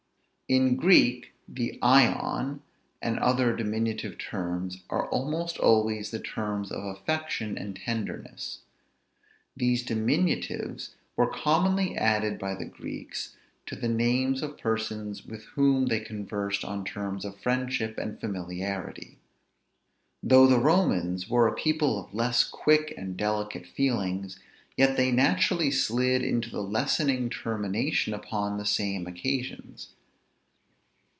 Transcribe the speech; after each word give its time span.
In 0.49 0.75
Greek 0.75 1.31
the 1.47 1.67
[Greek: 1.69 1.79
ion] 1.81 2.61
and 3.01 3.17
other 3.19 3.55
diminutive 3.55 4.17
terms 4.17 4.83
are 4.89 5.07
almost 5.07 5.57
always 5.57 6.11
the 6.11 6.19
terms 6.19 6.73
of 6.73 6.83
affection 6.83 7.57
and 7.57 7.73
tenderness. 7.77 8.59
These 9.55 9.83
diminutives 9.85 10.93
were 11.15 11.31
commonly 11.31 11.95
added 11.95 12.37
by 12.37 12.55
the 12.55 12.65
Greeks 12.65 13.37
to 13.65 13.77
the 13.77 13.87
names 13.87 14.43
of 14.43 14.57
persons 14.57 15.25
with 15.25 15.45
whom 15.55 15.85
they 15.85 16.01
conversed 16.01 16.65
on 16.65 16.83
terms 16.83 17.23
of 17.23 17.39
friendship 17.39 17.97
and 17.97 18.19
familiarity. 18.19 19.19
Though 20.21 20.47
the 20.47 20.59
Romans 20.59 21.29
were 21.29 21.47
a 21.47 21.55
people 21.55 21.97
of 21.97 22.13
less 22.13 22.43
quick 22.43 22.93
and 22.97 23.15
delicate 23.15 23.65
feelings, 23.67 24.37
yet 24.75 24.97
they 24.97 25.13
naturally 25.13 25.71
slid 25.71 26.21
into 26.23 26.49
the 26.49 26.61
lessening 26.61 27.29
termination 27.29 28.13
upon 28.13 28.57
the 28.57 28.65
same 28.65 29.07
occasions. 29.07 29.93